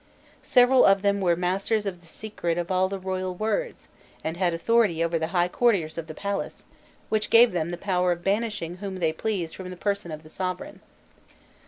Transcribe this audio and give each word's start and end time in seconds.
Several 0.41 0.83
of 0.83 1.03
them 1.03 1.21
were 1.21 1.35
"Masters 1.35 1.85
of 1.85 2.01
the 2.01 2.07
Secret 2.07 2.57
of 2.57 2.71
all 2.71 2.89
the 2.89 2.97
Royal 2.97 3.35
Words," 3.35 3.87
and 4.23 4.35
had 4.35 4.51
authority 4.51 5.03
over 5.03 5.19
the 5.19 5.27
high 5.27 5.47
courtiers 5.47 5.95
of 5.95 6.07
the 6.07 6.15
palace, 6.15 6.65
which 7.09 7.29
gave 7.29 7.51
them 7.51 7.69
the 7.69 7.77
power 7.77 8.11
of 8.11 8.23
banishing 8.23 8.77
whom 8.77 8.95
they 8.95 9.13
pleased 9.13 9.55
from 9.55 9.69
the 9.69 9.77
person 9.77 10.09
of 10.11 10.23
the 10.23 10.29
sovereign. 10.29 10.79